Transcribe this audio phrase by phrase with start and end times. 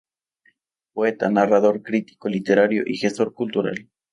[0.93, 3.87] Poeta, Narrador, Crítico Literario y Gestor Cultural.